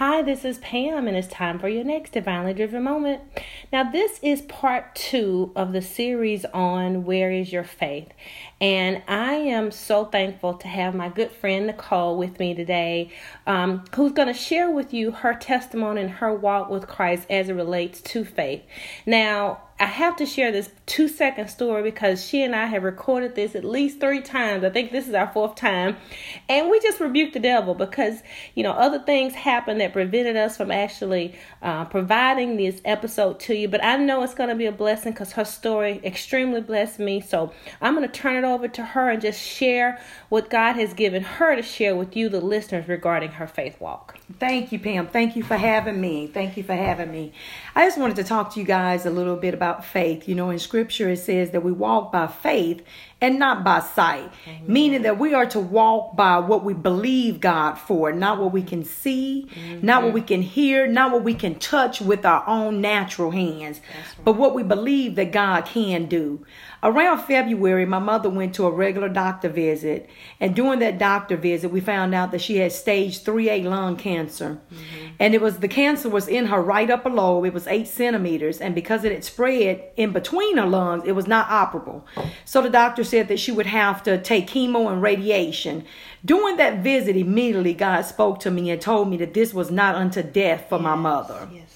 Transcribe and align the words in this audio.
Hi, 0.00 0.22
this 0.22 0.46
is 0.46 0.56
Pam, 0.56 1.06
and 1.08 1.14
it's 1.14 1.28
time 1.28 1.58
for 1.58 1.68
your 1.68 1.84
next 1.84 2.12
Divinely 2.12 2.54
Driven 2.54 2.82
Moment. 2.84 3.20
Now, 3.70 3.90
this 3.90 4.18
is 4.22 4.40
part 4.40 4.94
two 4.94 5.52
of 5.54 5.74
the 5.74 5.82
series 5.82 6.46
on 6.54 7.04
Where 7.04 7.30
is 7.30 7.52
Your 7.52 7.64
Faith? 7.64 8.08
And 8.62 9.02
I 9.06 9.34
am 9.34 9.70
so 9.70 10.06
thankful 10.06 10.54
to 10.54 10.68
have 10.68 10.94
my 10.94 11.10
good 11.10 11.30
friend 11.30 11.66
Nicole 11.66 12.16
with 12.16 12.38
me 12.38 12.54
today, 12.54 13.10
um, 13.46 13.84
who's 13.94 14.12
going 14.12 14.28
to 14.28 14.32
share 14.32 14.70
with 14.70 14.94
you 14.94 15.10
her 15.10 15.34
testimony 15.34 16.00
and 16.00 16.10
her 16.12 16.32
walk 16.32 16.70
with 16.70 16.86
Christ 16.86 17.26
as 17.28 17.50
it 17.50 17.52
relates 17.52 18.00
to 18.00 18.24
faith. 18.24 18.62
Now, 19.04 19.60
I 19.80 19.86
have 19.86 20.16
to 20.16 20.26
share 20.26 20.52
this 20.52 20.68
two 20.84 21.08
second 21.08 21.48
story 21.48 21.82
because 21.82 22.22
she 22.22 22.42
and 22.42 22.54
I 22.54 22.66
have 22.66 22.82
recorded 22.82 23.34
this 23.34 23.54
at 23.54 23.64
least 23.64 23.98
three 23.98 24.20
times. 24.20 24.62
I 24.62 24.68
think 24.68 24.92
this 24.92 25.08
is 25.08 25.14
our 25.14 25.28
fourth 25.32 25.54
time. 25.54 25.96
And 26.50 26.68
we 26.68 26.80
just 26.80 27.00
rebuked 27.00 27.32
the 27.32 27.40
devil 27.40 27.74
because, 27.74 28.22
you 28.54 28.62
know, 28.62 28.72
other 28.72 28.98
things 28.98 29.32
happened 29.32 29.80
that 29.80 29.94
prevented 29.94 30.36
us 30.36 30.58
from 30.58 30.70
actually 30.70 31.34
uh, 31.62 31.86
providing 31.86 32.58
this 32.58 32.82
episode 32.84 33.40
to 33.40 33.54
you. 33.54 33.68
But 33.68 33.82
I 33.82 33.96
know 33.96 34.22
it's 34.22 34.34
going 34.34 34.50
to 34.50 34.54
be 34.54 34.66
a 34.66 34.72
blessing 34.72 35.12
because 35.12 35.32
her 35.32 35.46
story 35.46 35.98
extremely 36.04 36.60
blessed 36.60 36.98
me. 36.98 37.22
So 37.22 37.52
I'm 37.80 37.94
going 37.94 38.06
to 38.06 38.12
turn 38.12 38.36
it 38.36 38.46
over 38.46 38.68
to 38.68 38.84
her 38.84 39.08
and 39.08 39.22
just 39.22 39.40
share 39.40 39.98
what 40.28 40.50
God 40.50 40.74
has 40.74 40.92
given 40.92 41.22
her 41.22 41.56
to 41.56 41.62
share 41.62 41.96
with 41.96 42.14
you, 42.14 42.28
the 42.28 42.40
listeners, 42.42 42.86
regarding 42.86 43.30
her 43.30 43.46
faith 43.46 43.80
walk. 43.80 44.18
Thank 44.38 44.72
you, 44.72 44.78
Pam. 44.78 45.06
Thank 45.06 45.36
you 45.36 45.42
for 45.42 45.56
having 45.56 45.98
me. 46.00 46.26
Thank 46.26 46.58
you 46.58 46.62
for 46.62 46.74
having 46.74 47.10
me. 47.10 47.32
I 47.74 47.86
just 47.86 47.96
wanted 47.96 48.16
to 48.16 48.24
talk 48.24 48.52
to 48.54 48.60
you 48.60 48.66
guys 48.66 49.06
a 49.06 49.10
little 49.10 49.36
bit 49.36 49.54
about 49.54 49.69
faith. 49.78 50.28
You 50.28 50.34
know, 50.34 50.50
in 50.50 50.58
scripture 50.58 51.08
it 51.08 51.18
says 51.18 51.50
that 51.50 51.62
we 51.62 51.72
walk 51.72 52.12
by 52.12 52.26
faith 52.26 52.82
and 53.20 53.38
not 53.38 53.64
by 53.64 53.80
sight, 53.80 54.30
Amen. 54.46 54.62
meaning 54.66 55.02
that 55.02 55.18
we 55.18 55.34
are 55.34 55.46
to 55.46 55.60
walk 55.60 56.16
by 56.16 56.38
what 56.38 56.64
we 56.64 56.72
believe 56.72 57.40
God 57.40 57.74
for, 57.74 58.12
not 58.12 58.38
what 58.38 58.52
we 58.52 58.62
can 58.62 58.84
see, 58.84 59.46
mm-hmm. 59.50 59.84
not 59.84 60.02
what 60.02 60.12
we 60.12 60.22
can 60.22 60.42
hear, 60.42 60.86
not 60.86 61.12
what 61.12 61.22
we 61.22 61.34
can 61.34 61.58
touch 61.58 62.00
with 62.00 62.24
our 62.24 62.46
own 62.48 62.80
natural 62.80 63.30
hands, 63.30 63.80
right. 63.94 64.24
but 64.24 64.36
what 64.36 64.54
we 64.54 64.62
believe 64.62 65.16
that 65.16 65.32
God 65.32 65.66
can 65.66 66.06
do. 66.06 66.44
Around 66.82 67.24
February, 67.24 67.84
my 67.84 67.98
mother 67.98 68.30
went 68.30 68.54
to 68.54 68.66
a 68.66 68.70
regular 68.70 69.10
doctor 69.10 69.50
visit, 69.50 70.08
and 70.40 70.56
during 70.56 70.78
that 70.78 70.98
doctor 70.98 71.36
visit, 71.36 71.70
we 71.70 71.80
found 71.80 72.14
out 72.14 72.30
that 72.30 72.40
she 72.40 72.56
had 72.56 72.72
stage 72.72 73.22
3A 73.22 73.64
lung 73.64 73.96
cancer. 73.96 74.58
Mm-hmm. 74.72 75.06
And 75.18 75.34
it 75.34 75.42
was 75.42 75.58
the 75.58 75.68
cancer 75.68 76.08
was 76.08 76.26
in 76.26 76.46
her 76.46 76.62
right 76.62 76.90
upper 76.90 77.10
lobe. 77.10 77.44
It 77.44 77.52
was 77.52 77.66
eight 77.66 77.86
centimeters, 77.86 78.62
and 78.62 78.74
because 78.74 79.04
it 79.04 79.12
had 79.12 79.24
spread 79.24 79.90
in 79.96 80.12
between 80.12 80.56
her 80.56 80.64
lungs, 80.64 81.02
it 81.04 81.12
was 81.12 81.26
not 81.26 81.48
operable. 81.48 82.02
So 82.46 82.62
the 82.62 82.70
doctor 82.70 83.04
said 83.10 83.28
that 83.28 83.38
she 83.38 83.52
would 83.52 83.66
have 83.66 84.02
to 84.04 84.18
take 84.18 84.46
chemo 84.46 84.90
and 84.90 85.02
radiation. 85.02 85.84
During 86.24 86.56
that 86.56 86.78
visit, 86.78 87.16
immediately 87.16 87.74
God 87.74 88.02
spoke 88.02 88.40
to 88.40 88.50
me 88.50 88.70
and 88.70 88.80
told 88.80 89.10
me 89.10 89.16
that 89.18 89.34
this 89.34 89.52
was 89.52 89.70
not 89.70 89.94
unto 89.94 90.22
death 90.22 90.66
for 90.68 90.76
yes, 90.76 90.84
my 90.84 90.94
mother. 90.94 91.48
Yes 91.52 91.70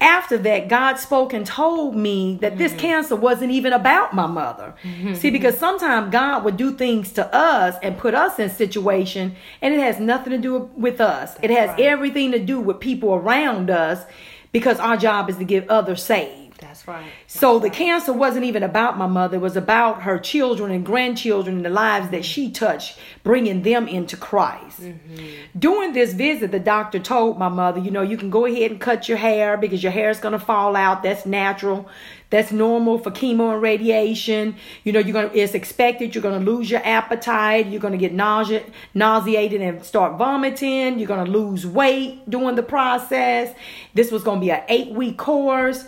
after 0.00 0.38
that, 0.38 0.68
God 0.68 0.96
spoke 0.96 1.32
and 1.32 1.44
told 1.44 1.96
me 1.96 2.38
that 2.40 2.56
this 2.56 2.70
mm-hmm. 2.72 2.80
cancer 2.80 3.16
wasn't 3.16 3.50
even 3.50 3.72
about 3.72 4.14
my 4.14 4.26
mother. 4.26 4.74
Mm-hmm. 4.84 5.14
See, 5.14 5.30
because 5.30 5.58
sometimes 5.58 6.12
God 6.12 6.44
would 6.44 6.56
do 6.56 6.72
things 6.72 7.10
to 7.12 7.34
us 7.34 7.76
and 7.82 7.98
put 7.98 8.14
us 8.14 8.38
in 8.38 8.48
situation, 8.48 9.34
and 9.60 9.74
it 9.74 9.80
has 9.80 9.98
nothing 9.98 10.30
to 10.30 10.38
do 10.38 10.70
with 10.76 11.00
us. 11.00 11.32
That's 11.34 11.44
it 11.44 11.50
has 11.50 11.70
right. 11.70 11.80
everything 11.80 12.30
to 12.32 12.38
do 12.38 12.60
with 12.60 12.78
people 12.78 13.12
around 13.12 13.70
us, 13.70 14.04
because 14.52 14.78
our 14.78 14.96
job 14.96 15.28
is 15.30 15.36
to 15.38 15.44
get 15.44 15.68
others 15.68 16.02
saved. 16.02 16.47
That's 16.58 16.88
right. 16.88 17.04
That's 17.04 17.38
so 17.38 17.58
the 17.58 17.70
cancer 17.70 18.12
wasn't 18.12 18.44
even 18.44 18.62
about 18.62 18.98
my 18.98 19.06
mother. 19.06 19.36
It 19.36 19.40
was 19.40 19.56
about 19.56 20.02
her 20.02 20.18
children 20.18 20.72
and 20.72 20.84
grandchildren 20.84 21.56
and 21.56 21.64
the 21.64 21.70
lives 21.70 22.10
that 22.10 22.24
she 22.24 22.50
touched, 22.50 22.98
bringing 23.22 23.62
them 23.62 23.86
into 23.86 24.16
Christ. 24.16 24.80
Mm-hmm. 24.80 25.26
During 25.58 25.92
this 25.92 26.14
visit, 26.14 26.50
the 26.50 26.58
doctor 26.58 26.98
told 26.98 27.38
my 27.38 27.48
mother, 27.48 27.80
you 27.80 27.90
know, 27.90 28.02
you 28.02 28.16
can 28.16 28.30
go 28.30 28.44
ahead 28.44 28.72
and 28.72 28.80
cut 28.80 29.08
your 29.08 29.18
hair 29.18 29.56
because 29.56 29.82
your 29.82 29.92
hair 29.92 30.10
is 30.10 30.18
going 30.18 30.32
to 30.32 30.38
fall 30.38 30.74
out. 30.74 31.02
That's 31.02 31.24
natural. 31.24 31.88
That's 32.30 32.52
normal 32.52 32.98
for 32.98 33.10
chemo 33.10 33.54
and 33.54 33.62
radiation. 33.62 34.56
You 34.84 34.92
know, 34.92 34.98
you're 34.98 35.14
gonna 35.14 35.30
it's 35.32 35.54
expected. 35.54 36.14
You're 36.14 36.22
gonna 36.22 36.44
lose 36.44 36.70
your 36.70 36.82
appetite. 36.84 37.68
You're 37.68 37.80
gonna 37.80 37.96
get 37.96 38.12
nausea, 38.12 38.64
nauseated 38.92 39.62
and 39.62 39.82
start 39.82 40.18
vomiting. 40.18 40.98
You're 40.98 41.08
gonna 41.08 41.30
lose 41.30 41.66
weight 41.66 42.28
during 42.28 42.54
the 42.54 42.62
process. 42.62 43.54
This 43.94 44.12
was 44.12 44.22
gonna 44.22 44.42
be 44.42 44.50
an 44.50 44.62
eight 44.68 44.90
week 44.90 45.16
course. 45.16 45.86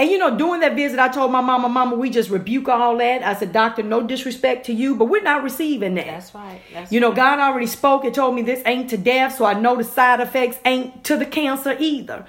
And 0.00 0.10
you 0.10 0.16
know, 0.16 0.34
during 0.34 0.62
that 0.62 0.76
visit, 0.76 0.98
I 0.98 1.08
told 1.08 1.30
my 1.30 1.42
mama, 1.42 1.68
Mama, 1.68 1.94
we 1.94 2.08
just 2.08 2.30
rebuke 2.30 2.70
all 2.70 2.96
that. 2.96 3.22
I 3.22 3.34
said, 3.34 3.52
Doctor, 3.52 3.82
no 3.82 4.00
disrespect 4.00 4.64
to 4.64 4.72
you, 4.72 4.96
but 4.96 5.04
we're 5.04 5.20
not 5.20 5.42
receiving 5.42 5.94
that. 5.96 6.06
That's 6.06 6.34
right. 6.34 6.58
That's 6.72 6.90
you 6.90 7.00
know, 7.00 7.08
right. 7.08 7.16
God 7.16 7.38
already 7.38 7.66
spoke 7.66 8.06
and 8.06 8.14
told 8.14 8.34
me 8.34 8.40
this 8.40 8.62
ain't 8.64 8.88
to 8.90 8.96
death, 8.96 9.36
so 9.36 9.44
I 9.44 9.52
know 9.52 9.76
the 9.76 9.84
side 9.84 10.20
effects 10.20 10.58
ain't 10.64 11.04
to 11.04 11.18
the 11.18 11.26
cancer 11.26 11.76
either. 11.78 12.24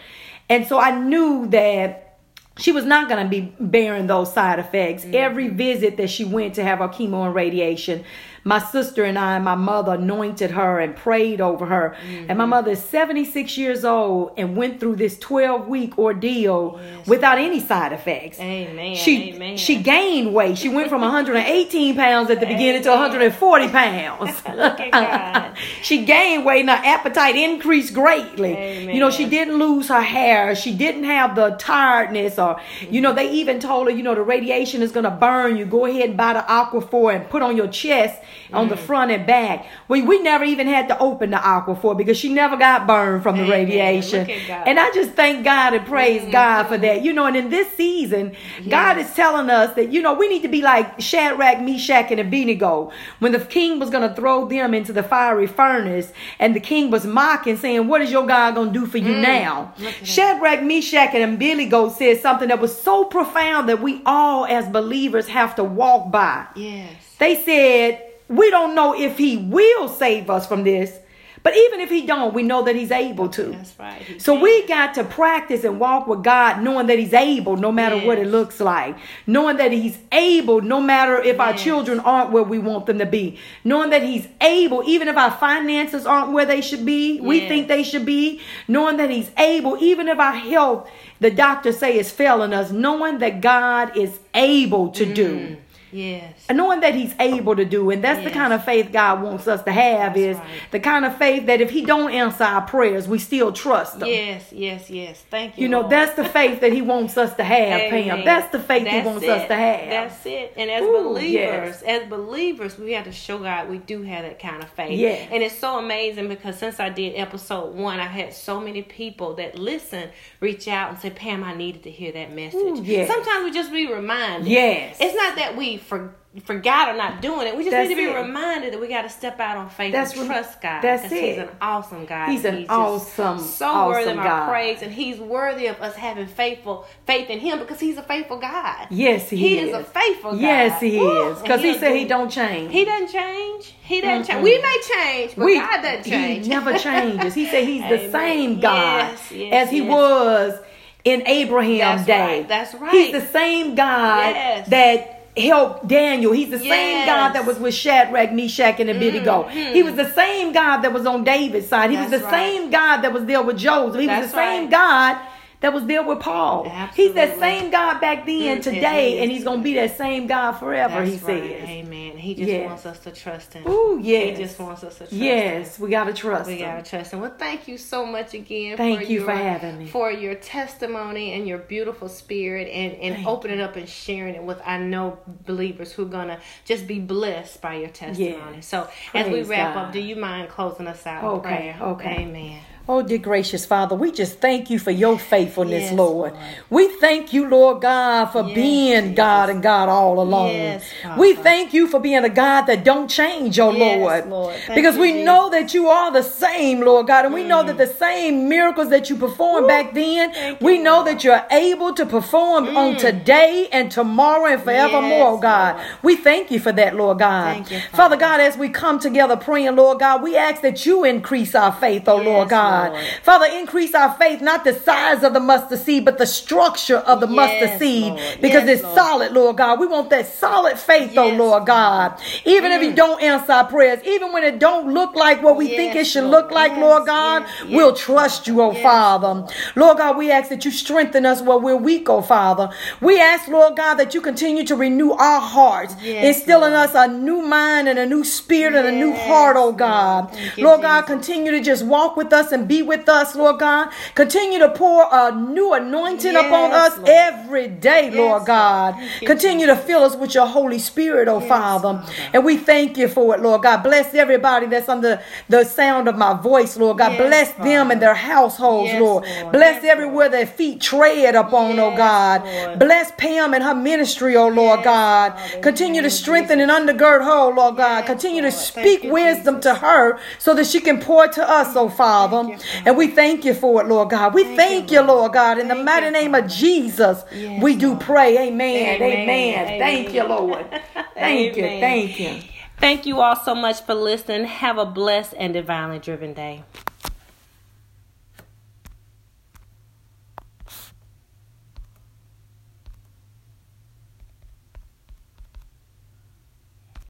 And 0.50 0.68
so 0.68 0.82
I 0.82 1.00
knew 1.00 1.48
that 1.52 2.20
she 2.58 2.74
was 2.74 2.84
not 2.84 3.08
going 3.08 3.24
to 3.24 3.30
be 3.30 3.56
bearing 3.58 4.08
those 4.08 4.34
side 4.34 4.60
effects. 4.60 5.06
Mm-hmm. 5.06 5.16
Every 5.16 5.48
visit 5.48 5.96
that 5.96 6.10
she 6.10 6.26
went 6.26 6.56
to 6.56 6.66
have 6.66 6.80
her 6.80 6.90
chemo 6.90 7.26
and 7.26 7.34
radiation, 7.34 8.04
my 8.44 8.58
sister 8.58 9.04
and 9.04 9.20
I, 9.20 9.36
and 9.36 9.46
my 9.46 9.56
mother 9.56 9.94
anointed 9.94 10.52
her 10.52 10.80
and 10.80 10.96
prayed 10.96 11.42
over 11.42 11.66
her. 11.68 11.96
Mm-hmm. 12.02 12.26
And 12.30 12.38
my 12.38 12.46
mother 12.46 12.72
is 12.72 12.84
76 12.84 13.56
years 13.58 13.86
old 13.86 14.34
and 14.36 14.58
went 14.58 14.80
through 14.80 14.96
this 14.96 15.20
12 15.20 15.68
week 15.68 15.98
ordeal 16.00 16.80
yes. 16.82 17.08
without 17.08 17.38
any 17.38 17.60
side 17.60 17.94
effects. 17.94 18.40
Amen. 18.40 18.96
She 18.96 19.34
Amen. 19.34 19.58
she 19.58 19.78
gained 19.78 20.34
weight. 20.34 20.58
She 20.58 20.70
went 20.70 20.90
from 20.90 21.02
118 21.02 21.96
pounds 21.96 22.32
at 22.32 22.40
the 22.40 22.48
beginning 22.48 22.82
to 22.84 22.90
140 22.90 23.68
pounds. 23.70 24.44
Look 24.48 24.80
at 24.80 24.92
God. 24.92 25.58
she 25.84 26.04
gained 26.06 26.44
weight 26.44 26.62
and 26.62 26.70
her 26.70 26.82
appetite 26.84 27.36
increased 27.36 27.94
greatly. 27.94 28.54
Amen. 28.54 28.96
You 28.96 29.00
know, 29.02 29.12
she 29.12 29.30
didn't 29.30 29.60
lose 29.60 29.90
her 29.90 30.02
hair. 30.02 30.56
She 30.56 30.74
didn't 30.74 31.04
have 31.04 31.36
the 31.36 31.52
tiredness 31.60 32.40
or 32.40 32.56
mm-hmm. 32.56 32.94
you 32.94 33.02
know, 33.02 33.14
they 33.14 33.30
even 33.32 33.60
told 33.60 33.88
her, 33.88 33.94
you 33.94 34.02
know, 34.02 34.16
the 34.16 34.24
radiation 34.24 34.82
is 34.82 34.92
gonna 34.92 35.12
burn 35.12 35.58
you. 35.58 35.66
Go 35.66 35.86
ahead 35.86 36.10
and 36.10 36.18
buy 36.18 36.34
the 36.34 36.42
Aquaphor 36.42 37.16
and 37.16 37.30
put 37.30 37.44
on 37.44 37.56
your 37.56 37.68
chest 37.68 38.20
mm. 38.50 38.58
on 38.58 38.70
the 38.70 38.76
mm. 38.76 38.80
front 38.80 39.12
and 39.12 39.26
back. 39.26 39.66
We 39.88 40.02
we 40.02 40.22
never 40.22 40.44
even 40.44 40.68
had 40.68 40.88
to 40.90 41.00
open 41.00 41.32
the 41.32 41.38
Aquaphor 41.38 41.98
because 41.98 42.18
she 42.18 42.34
never 42.34 42.58
got 42.58 42.88
burned 42.88 43.24
from 43.24 43.38
the 43.38 43.44
Amen. 43.44 43.68
radiation. 43.68 44.30
And 44.30 44.80
I 44.80 44.92
just 44.92 45.12
thank 45.12 45.44
God 45.44 45.74
and 45.74 45.86
praise 45.86 46.22
mm-hmm. 46.22 46.32
God 46.32 46.68
for 46.68 46.78
that. 46.78 47.04
You 47.04 47.14
know, 47.14 47.26
and 47.26 47.36
in 47.36 47.50
this 47.50 47.72
season, 47.76 48.36
yes. 48.60 48.68
God 48.68 48.98
is 48.98 49.14
telling 49.14 49.50
us 49.50 49.76
that, 49.76 49.92
you 49.92 50.02
know, 50.02 50.14
we 50.14 50.28
need 50.28 50.42
to 50.42 50.48
be 50.48 50.62
like 50.62 51.00
Shadrach, 51.00 51.62
Meshach, 51.62 52.12
and 52.12 52.20
Abednego. 52.20 52.92
When 53.20 53.32
the 53.32 53.40
king 53.40 53.80
was 53.80 53.90
going 53.90 54.08
to 54.08 54.16
throw 54.16 54.48
them 54.48 54.74
into 54.74 54.94
the 54.94 55.04
fiery 55.04 55.48
furnace, 55.48 56.12
and 56.40 56.56
the 56.56 56.60
king 56.60 56.92
was 56.92 57.06
mocking, 57.06 57.58
saying, 57.58 57.88
What 57.88 58.02
is 58.02 58.12
your 58.12 58.26
God 58.26 58.56
going 58.56 58.74
to 58.74 58.80
do 58.80 58.86
for 58.86 58.98
you 58.98 59.14
mm. 59.14 59.22
now? 59.22 59.74
Shadrach, 60.04 60.64
Meshach, 60.64 61.14
and 61.14 61.36
Abednego 61.36 61.90
said 61.90 62.20
something 62.22 62.50
that 62.50 62.60
was 62.60 62.80
so 62.80 63.06
profound 63.06 63.70
that 63.70 63.82
we 63.82 64.02
all 64.06 64.46
as 64.46 64.68
believers 64.70 65.28
have 65.28 65.56
to 65.56 65.64
walk 65.64 66.12
by. 66.12 66.46
Yes. 66.56 66.94
They 67.20 67.36
said, 67.44 68.11
we 68.32 68.50
don't 68.50 68.76
know 68.76 68.94
if 68.94 69.18
he 69.18 69.38
will 69.38 69.88
save 69.88 70.30
us 70.30 70.48
from 70.48 70.64
this. 70.64 70.98
But 71.44 71.58
even 71.58 71.80
if 71.80 71.90
he 71.90 72.06
don't, 72.06 72.36
we 72.36 72.44
know 72.44 72.64
that 72.66 72.76
he's 72.76 72.92
able 72.92 73.28
to. 73.30 73.44
That's 73.46 73.80
right. 73.80 74.02
He 74.02 74.20
so 74.20 74.34
can. 74.34 74.44
we 74.44 74.68
got 74.68 74.94
to 74.96 75.04
practice 75.04 75.64
and 75.64 75.80
walk 75.80 76.06
with 76.06 76.24
God 76.24 76.62
knowing 76.62 76.86
that 76.88 77.00
he's 77.00 77.14
able 77.14 77.58
no 77.58 77.72
matter 77.72 77.96
yes. 77.96 78.06
what 78.06 78.20
it 78.20 78.28
looks 78.28 78.60
like. 78.60 78.96
Knowing 79.26 79.58
that 79.58 79.72
he's 79.72 79.98
able 80.12 80.62
no 80.62 80.80
matter 80.80 81.18
if 81.18 81.38
yes. 81.38 81.40
our 81.40 81.54
children 81.54 82.00
aren't 82.02 82.32
where 82.32 82.44
we 82.44 82.60
want 82.60 82.86
them 82.86 83.00
to 83.00 83.08
be. 83.08 83.40
Knowing 83.64 83.90
that 83.90 84.04
he's 84.04 84.28
able 84.40 84.84
even 84.86 85.08
if 85.08 85.18
our 85.18 85.32
finances 85.32 86.06
aren't 86.06 86.32
where 86.32 86.46
they 86.46 86.62
should 86.62 86.86
be, 86.86 87.16
yes. 87.16 87.24
we 87.24 87.48
think 87.48 87.68
they 87.68 87.82
should 87.82 88.06
be. 88.06 88.40
Knowing 88.68 88.98
that 88.98 89.10
he's 89.10 89.32
able 89.38 89.82
even 89.82 90.08
if 90.08 90.20
our 90.20 90.36
health 90.36 90.88
the 91.22 91.32
doctors 91.32 91.78
say 91.78 91.98
is 91.98 92.12
failing 92.12 92.54
us, 92.54 92.72
knowing 92.72 93.20
that 93.20 93.42
God 93.42 93.96
is 93.96 94.20
able 94.34 94.90
to 94.90 95.06
mm. 95.06 95.16
do. 95.16 95.58
Yes. 95.92 96.34
And 96.50 96.58
knowing 96.58 96.80
that 96.82 96.96
he's 96.96 97.14
able 97.20 97.56
to 97.56 97.66
do. 97.66 97.90
And 97.90 98.04
that's 98.04 98.22
yes. 98.22 98.32
the 98.32 98.34
kind 98.34 98.54
of 98.54 98.64
faith 98.64 98.92
God 98.92 99.22
wants 99.22 99.48
us 99.48 99.64
to 99.64 99.72
have 99.72 100.14
that's 100.14 100.18
is 100.18 100.38
right. 100.38 100.50
the 100.72 100.80
kind 100.80 101.06
of 101.06 101.18
faith 101.18 101.46
that 101.48 101.62
if 101.62 101.70
he 101.70 101.86
don't 101.86 102.12
answer 102.12 102.44
our 102.44 102.62
prayers, 102.62 103.08
we 103.08 103.20
still 103.20 103.52
trust 103.52 104.02
him. 104.02 104.08
Yes, 104.08 104.52
yes, 104.52 104.90
yes. 104.90 105.24
Thank 105.30 105.58
you. 105.58 105.64
You 105.64 105.70
know, 105.70 105.82
Lord. 105.82 105.92
that's 105.92 106.16
the 106.16 106.26
faith 106.26 106.62
that 106.62 106.74
he 106.74 106.82
wants 106.82 107.18
us 107.18 107.36
to 107.36 107.44
have, 107.44 107.90
Pam. 107.90 108.26
That's 108.26 108.52
the 108.52 108.60
faith 108.60 108.86
that's 108.86 108.96
he 108.96 109.12
wants 109.12 109.24
it. 109.24 109.30
us 109.30 109.48
to 109.48 109.56
have. 109.56 109.90
That's 109.90 110.26
it. 110.26 110.54
And 110.58 110.70
as 110.70 110.84
Ooh, 110.84 111.04
believers, 111.04 111.34
yes. 111.34 111.84
as 111.84 112.10
believers, 112.10 112.78
we 112.78 112.94
have 112.94 113.06
to 113.06 113.12
show 113.12 113.40
God 113.40 113.70
we 113.70 113.78
do 113.80 114.02
have 114.04 114.24
that 114.24 114.40
kind 114.40 114.64
of 114.64 114.70
faith. 114.70 114.98
Yeah. 114.98 115.28
And 115.32 115.44
it's 115.44 115.58
so 115.58 115.80
amazing 115.80 116.28
because 116.28 116.58
since 116.58 116.80
I 116.80 116.90
did 116.90 117.16
episode 117.16 117.76
one, 117.76 118.00
I 118.00 118.06
had 118.06 118.34
so 118.34 118.60
many 118.60 118.82
people 118.82 119.36
that 119.36 119.58
listen, 119.58 120.10
reach 120.40 120.68
out 120.68 120.92
and 120.92 121.00
say, 121.00 121.10
Pam, 121.10 121.44
I 121.44 121.54
needed 121.54 121.84
to 121.84 121.92
hear 121.92 122.12
that 122.12 122.34
message. 122.34 122.60
Ooh, 122.62 122.84
yes. 122.84 123.10
Sometimes 123.10 123.44
we 123.44 123.52
just 123.52 123.72
be 123.72 123.92
reminded. 123.92 124.48
Yes. 124.48 124.98
It's 125.00 125.16
not 125.16 125.36
that 125.36 125.56
we 125.56 125.78
for, 125.82 126.16
forgot 126.46 126.90
or 126.94 126.98
not 126.98 127.22
doing 127.22 127.46
it. 127.48 127.56
We 127.58 127.64
just 127.64 127.72
That's 127.72 127.90
need 127.90 127.96
to 127.96 128.02
be 128.02 128.08
it. 128.10 128.16
reminded 128.16 128.72
that 128.74 128.80
we 128.80 128.88
got 128.88 129.02
to 129.02 129.10
step 129.10 129.40
out 129.40 129.58
on 129.58 129.70
faith 129.70 129.92
That's 129.92 130.16
and 130.16 130.28
trust 130.28 130.62
God. 130.62 130.82
that's 130.82 131.02
'cause 131.04 131.12
He's 131.12 131.38
an 131.40 131.50
awesome 131.62 132.06
God. 132.06 132.30
He's 132.30 132.46
an 132.46 132.60
just 132.60 132.70
awesome, 132.72 133.40
so 133.40 133.88
worthy 133.88 134.04
awesome 134.06 134.20
of 134.20 134.26
our 134.26 134.48
praise, 134.50 134.82
and 134.82 134.92
He's 134.94 135.18
worthy 135.20 135.68
of 135.68 135.82
us 135.82 135.96
having 135.96 136.28
faithful 136.28 136.86
faith 137.06 137.30
in 137.30 137.40
Him 137.40 137.60
because 137.60 137.80
He's 137.80 137.98
a 137.98 138.04
faithful 138.04 138.38
God. 138.38 138.88
Yes, 138.90 139.30
he, 139.30 139.38
He 139.38 139.60
is. 139.60 139.70
is 139.70 139.76
a 139.76 139.84
faithful 139.84 140.32
God. 140.32 140.42
Yes, 140.42 140.80
he 140.82 140.98
Woo! 141.00 141.32
is. 141.34 141.42
Because 141.42 141.62
he 141.62 141.72
he'll 141.72 141.80
said 141.80 141.96
he 141.96 142.04
do- 142.04 142.10
don't 142.10 142.30
change. 142.30 142.72
He 142.72 142.86
doesn't 142.86 143.12
change. 143.12 143.76
He 143.84 144.00
doesn't 144.02 144.26
change. 144.28 144.40
Mm-mm. 144.40 144.44
We 144.44 144.58
may 144.62 144.78
change, 144.96 145.36
but 145.36 145.46
We- 145.46 145.60
God 145.60 145.82
doesn't 145.82 146.04
change. 146.10 146.46
He 146.46 146.50
never 146.50 146.78
changes. 146.78 147.34
He 147.34 147.46
said 147.48 147.66
he's 147.66 147.82
the 147.90 148.10
same 148.12 148.60
God 148.60 149.10
Yes, 149.12 149.32
yes, 149.32 149.54
as 149.66 149.70
he 149.72 149.80
yes. 149.80 149.90
was 149.90 150.60
in 151.04 151.28
Abraham's 151.28 152.06
That's 152.06 152.08
day. 152.08 152.38
right, 152.40 152.48
that's 152.48 152.74
right. 152.76 152.92
He's 152.92 153.12
the 153.12 153.22
same 153.28 153.74
God 153.76 154.36
Yes. 154.36 154.68
that 154.70 155.18
helped 155.38 155.88
Daniel. 155.88 156.32
He's 156.32 156.50
the 156.50 156.60
same 156.60 157.06
God 157.06 157.34
that 157.34 157.46
was 157.46 157.58
with 157.58 157.74
Shadrach, 157.74 158.32
Meshach, 158.34 158.80
and 158.80 158.90
Abednego. 158.90 159.44
Mhm. 159.44 159.74
He 159.74 159.84
was 159.84 159.96
the 159.96 160.12
same 160.12 160.52
God 160.52 160.82
that 160.82 160.92
was 160.94 161.06
on 161.06 161.24
David's 161.24 161.68
side. 161.68 161.90
He 161.90 161.98
was 161.98 162.10
the 162.10 162.20
right. 162.20 162.32
same 162.32 162.70
God 162.70 163.02
that 163.02 163.14
was 163.14 163.26
there 163.26 163.42
with 163.42 163.58
Joseph. 163.58 164.00
He 164.00 164.08
was 164.08 164.32
the 164.32 164.36
same 164.36 164.64
right. 164.64 164.72
God 164.72 165.18
that 165.62 165.74
was 165.74 165.86
there 165.86 166.04
with 166.04 166.20
Paul. 166.20 166.72
He's 166.96 167.14
that 167.14 167.40
same 167.40 167.70
God 167.70 168.02
back 168.02 168.26
then, 168.26 168.62
today, 168.62 169.20
and 169.20 169.32
he's 169.32 169.44
going 169.44 169.60
to 169.60 169.64
be 169.64 169.76
that 169.76 169.98
same 169.98 170.28
God 170.28 170.54
forever, 170.54 171.06
That's 171.06 171.12
he 171.12 171.34
right. 171.34 171.44
says. 171.44 171.70
Amen. 171.70 172.01
He 172.22 172.36
just 172.36 172.48
Yes. 172.50 172.66
wants 172.68 172.86
us 172.86 173.00
to 173.00 173.12
trust 173.12 173.54
Him. 173.54 173.64
Oh, 173.66 173.98
yes. 174.02 174.38
He 174.38 174.44
just 174.44 174.60
wants 174.60 174.84
us 174.84 174.94
to 174.94 175.00
trust 175.00 175.14
Him. 175.14 175.22
Yes, 175.22 175.80
we 175.80 175.90
got 175.90 176.06
to 176.06 176.14
trust 176.14 176.48
We 176.48 176.56
him. 176.58 176.70
gotta 176.70 176.90
trust 176.90 177.12
him. 177.14 177.20
Well, 177.22 177.34
thank 177.38 177.68
you 177.68 177.78
so 177.78 178.06
much 178.06 178.34
again. 178.34 178.78
Thank 178.78 179.02
for 179.02 179.06
you 179.06 179.16
your, 179.20 179.26
for 179.26 179.32
having 179.34 179.78
me. 179.80 179.88
For 179.88 180.12
your 180.12 180.36
testimony 180.36 181.34
and 181.34 181.48
your 181.48 181.58
beautiful 181.58 182.08
spirit, 182.10 182.68
and 182.70 182.94
and 182.94 183.16
Thank 183.16 183.28
opening 183.28 183.60
up 183.62 183.76
and 183.76 183.88
sharing 183.90 184.36
it 184.36 184.44
with 184.44 184.62
I 184.66 184.78
know 184.78 185.18
believers 185.46 185.92
who 185.92 186.04
are 186.04 186.10
gonna 186.10 186.40
just 186.66 186.88
be 186.88 187.00
blessed 187.00 187.62
by 187.62 187.76
your 187.76 187.90
testimony. 187.90 188.56
Yes. 188.56 188.68
So 188.68 188.88
as 189.14 189.28
we 189.28 189.42
wrap 189.44 189.76
God. 189.76 189.86
up, 189.88 189.92
do 189.94 190.00
you 190.00 190.16
mind 190.16 190.50
closing 190.50 190.88
us 190.88 191.06
out 191.06 191.24
Okay, 191.24 191.76
okay. 191.82 192.18
Amen. 192.24 192.60
Oh, 192.90 193.02
dear 193.04 193.20
gracious 193.20 193.66
Father, 193.66 193.96
we 193.96 194.12
just 194.12 194.40
thank 194.40 194.70
you 194.70 194.80
for 194.80 194.90
your 194.92 195.18
faithfulness, 195.18 195.84
Yes, 195.84 195.94
Lord. 195.94 196.34
Lord. 196.34 196.44
We 196.70 196.88
thank 196.98 197.32
you, 197.32 197.48
Lord 197.48 197.82
God, 197.82 198.26
for 198.26 198.44
Yes, 198.44 198.56
being. 198.56 199.16
God 199.16 199.50
and 199.52 199.62
God 199.62 199.88
all 199.88 200.20
along. 200.20 200.48
Yes, 200.50 200.84
we 201.18 201.36
thank 201.36 201.74
you 201.74 201.88
for 201.88 202.00
being 202.00 202.24
a 202.26 202.30
God 202.30 202.64
that 202.64 202.84
don't 202.84 203.08
change, 203.08 203.60
oh 203.60 203.70
Lord. 203.70 204.28
Lord. 204.30 204.56
Because 204.74 204.96
you, 204.96 205.02
we 205.02 205.12
Jesus. 205.12 205.22
Mm. 205.22 205.26
know 205.26 205.50
that 205.52 205.74
you 205.76 205.88
are 205.90 206.12
the 206.12 206.24
same, 206.24 206.82
Lord 206.82 207.08
God, 207.08 207.26
and 207.26 207.34
we 207.34 207.44
know 207.44 207.64
that 207.64 207.78
the 207.78 207.88
same 207.88 208.50
miracles 208.50 208.90
that 208.90 209.10
you 209.10 209.16
performed 209.16 209.68
back 209.68 209.94
then, 209.94 210.32
Thank 210.34 210.60
you, 210.60 210.66
we 210.66 210.78
know 210.80 210.96
Lord. 210.98 211.08
Mm. 211.08 211.12
that 211.14 211.24
you're 211.24 211.46
able 211.52 211.94
to 211.94 212.06
perform 212.06 212.76
on 212.76 212.98
today 212.98 213.70
and 213.72 213.92
tomorrow 213.92 214.52
and 214.54 214.62
forevermore, 214.62 215.40
God. 215.40 215.80
We 216.02 216.16
thank 216.16 216.50
you 216.50 216.60
for 216.60 216.72
that, 216.72 216.96
Lord 216.96 217.20
God. 217.20 217.70
You, 217.70 217.80
Father 217.80 217.92
Father. 217.92 218.18
God, 218.18 218.40
as 218.42 218.58
we 218.58 218.70
come 218.70 218.98
together 219.00 219.38
praying, 219.38 219.76
Lord 219.76 220.00
God, 220.00 220.24
we 220.24 220.36
ask 220.36 220.62
that 220.62 220.86
you 220.86 221.04
increase 221.04 221.54
our 221.54 221.72
faith, 221.72 222.08
oh 222.08 222.18
Lord 222.18 222.50
Yes, 222.50 222.71
God. 222.72 222.92
Lord. 222.92 223.06
Father, 223.24 223.46
increase 223.58 223.94
our 223.96 224.14
faith, 224.16 224.42
not 224.42 224.64
the 224.64 224.74
size 224.74 225.24
of 225.24 225.34
the 225.34 225.40
mustard 225.40 225.80
seed, 225.80 226.06
but 226.06 226.18
the 226.18 226.26
structure 226.26 226.98
of 226.98 227.20
the 227.20 227.28
Yes, 227.28 227.36
mustard 227.36 227.80
seed, 227.80 228.14
Lord. 228.14 228.38
because 228.42 228.66
Yes, 228.66 228.70
it's 228.76 228.84
Lord. 228.84 228.96
solid, 228.96 229.32
Lord 229.34 229.58
God. 229.58 229.80
We 229.80 229.88
want 229.88 230.10
that 230.10 230.28
solid 230.28 230.78
faith, 230.78 231.18
oh 231.18 231.28
Yes, 231.30 231.40
Lord 231.40 231.66
God. 231.66 232.14
Even 232.46 232.72
if 232.72 232.82
you 232.82 232.92
Mm. 232.92 232.96
don't 232.96 233.22
answer 233.22 233.52
our 233.52 233.66
prayers, 233.66 234.00
even 234.06 234.32
when 234.34 234.44
it 234.44 234.60
don't 234.60 234.94
look 234.94 235.16
like 235.16 235.42
what 235.44 235.56
we 235.56 235.68
think 235.68 235.96
it 235.96 236.06
should 236.06 236.24
look 236.26 236.52
like, 236.52 236.76
Lord 236.78 237.06
God, 237.06 237.46
we'll 237.70 237.94
trust 237.94 238.48
you, 238.48 238.62
oh 238.62 238.74
Father. 238.74 239.46
Lord. 239.76 239.98
God, 239.98 240.18
we 240.18 240.32
ask 240.32 240.50
that 240.50 240.66
you 240.66 240.72
strengthen 240.72 241.26
us 241.26 241.42
where 241.42 241.58
we're 241.58 241.76
weak, 241.76 242.10
oh 242.10 242.22
Father. 242.22 242.70
We 243.02 243.20
ask, 243.20 243.48
Lord 243.48 243.76
God, 243.76 243.96
that 243.96 244.14
you 244.16 244.22
continue 244.22 244.64
to 244.66 244.76
renew 244.76 245.12
our 245.12 245.42
hearts, 245.42 245.96
instill 246.04 246.64
in 246.64 246.74
us 246.74 246.92
a 246.96 247.08
new 247.08 247.42
mind 247.42 247.88
and 247.88 248.00
a 248.00 248.06
new 248.06 248.24
spirit 248.24 248.76
and 248.76 248.88
a 248.88 248.92
new 248.92 249.14
heart, 249.14 249.56
oh 249.58 249.72
God. 249.72 250.32
Lord 250.58 250.82
God, 250.82 251.06
continue 251.06 251.52
to 251.52 251.60
just 251.62 251.86
walk 251.86 252.16
with 252.18 252.32
us 252.34 252.52
and 252.52 252.61
be 252.68 252.82
with 252.82 253.08
us, 253.10 253.36
Lord 253.36 253.60
God. 253.60 253.90
Continue 254.16 254.60
to 254.60 254.70
pour 254.70 255.08
a 255.12 255.32
new 255.32 255.74
anointing 255.74 256.34
Yes, 256.34 256.46
upon 256.46 256.72
us 256.72 256.98
Lord. 256.98 257.10
every 257.10 257.68
day, 257.68 258.06
Yes, 258.06 258.16
Lord 258.16 258.46
God. 258.46 258.96
Lord. 258.96 259.08
Thank 259.10 259.22
you, 259.22 259.28
Continue 259.28 259.66
to 259.68 259.76
fill 259.76 260.04
us 260.04 260.16
with 260.16 260.34
your 260.36 260.46
Holy 260.48 260.80
Spirit, 260.80 261.28
oh 261.28 261.40
Yes, 261.40 261.48
Father. 261.50 262.00
Father. 262.00 262.30
And 262.34 262.46
we 262.46 262.58
thank 262.58 262.98
you 262.98 263.08
for 263.08 263.36
it, 263.36 263.42
Lord 263.42 263.64
God. 263.64 263.84
Bless 263.84 264.14
everybody 264.14 264.68
that's 264.68 264.90
under 264.90 265.22
the 265.50 265.64
sound 265.64 266.08
of 266.08 266.18
my 266.18 266.34
voice, 266.34 266.78
Lord 266.78 266.98
God. 266.98 267.18
Bless 267.18 267.52
them 267.54 267.92
and 267.92 268.02
their 268.02 268.14
households, 268.16 268.94
Lord. 268.94 269.24
Bless 269.52 269.84
everywhere 269.84 270.30
their 270.30 270.46
feet 270.46 270.82
tread 270.82 271.36
upon, 271.36 271.80
oh 271.80 271.96
God. 271.96 272.80
Bless 272.80 273.12
Pam 273.18 273.54
and 273.54 273.64
her 273.64 273.76
ministry, 273.76 274.36
oh 274.36 274.48
Lord 274.48 274.84
God. 274.84 275.34
Father. 275.34 275.62
Continue 275.62 276.02
to 276.02 276.10
strengthen 276.10 276.60
and 276.60 276.72
undergird 276.72 277.24
her, 277.24 277.32
oh 277.32 277.50
Lord 277.50 277.78
God. 277.78 278.06
Continue 278.06 278.42
to 278.42 278.52
speak 278.52 279.04
wisdom 279.04 279.62
to 279.62 279.76
her 279.76 280.20
so 280.40 280.54
that 280.54 280.68
she 280.68 280.80
can 280.82 281.00
pour 281.00 281.28
to 281.28 281.50
us, 281.50 281.76
oh 281.76 281.90
Father. 281.90 282.51
You, 282.52 282.58
Father. 282.58 282.84
And 282.90 282.98
we 282.98 283.08
thank 283.08 283.46
you 283.46 283.54
for 283.54 283.82
it, 283.82 283.88
Lord 283.88 284.10
God. 284.10 284.34
We 284.34 284.44
Thank 284.44 284.58
thank, 284.58 284.92
you, 284.92 285.00
you, 285.00 285.06
Lord 285.08 285.34
God. 285.34 285.60
In 285.60 285.68
the 285.68 285.76
mighty 285.76 286.08
you, 286.08 286.12
name 286.12 286.36
of 286.36 286.48
Jesus, 286.48 287.24
Yes, 287.32 287.64
we 287.64 287.76
do 287.76 287.90
Lord. 287.90 288.02
pray. 288.02 288.38
Amen. 288.48 289.02
Amen. 289.02 289.30
Amen. 289.30 289.80
Thank 289.80 290.14
you, 290.14 290.24
Lord. 290.24 290.66
Thank 291.16 291.58
you. 291.58 291.64
Thank 291.64 292.20
you. 292.20 292.40
Thank 292.80 293.06
you 293.06 293.22
all 293.22 293.36
so 293.36 293.54
much 293.54 293.82
for 293.84 293.94
listening. 293.94 294.46
Have 294.46 294.78
a 294.78 294.86
blessed 294.86 295.36
and 295.38 295.54
divinely 295.54 296.00
driven 296.00 296.34
day. 296.34 296.64